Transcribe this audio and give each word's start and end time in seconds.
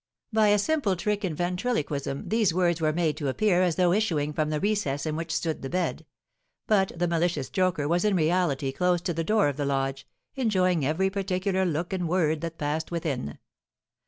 By 0.33 0.47
a 0.47 0.57
simple 0.57 0.95
trick 0.95 1.23
in 1.23 1.35
ventriloquism, 1.35 2.29
these 2.29 2.55
words 2.55 2.81
were 2.81 2.91
made 2.91 3.15
to 3.17 3.27
appear 3.27 3.61
as 3.61 3.75
though 3.75 3.93
issuing 3.93 4.33
from 4.33 4.49
the 4.49 4.59
recess 4.59 5.05
in 5.05 5.15
which 5.15 5.31
stood 5.31 5.61
the 5.61 5.69
bed; 5.69 6.07
but 6.65 6.91
the 6.95 7.07
malicious 7.07 7.51
joker 7.51 7.87
was 7.87 8.03
in 8.03 8.15
reality 8.15 8.71
close 8.71 9.01
to 9.01 9.13
the 9.13 9.23
door 9.23 9.47
of 9.47 9.57
the 9.57 9.65
lodge, 9.65 10.07
enjoying 10.33 10.83
every 10.83 11.11
particular 11.11 11.65
look 11.65 11.93
and 11.93 12.09
word 12.09 12.41
that 12.41 12.57
passed 12.57 12.89
within. 12.89 13.37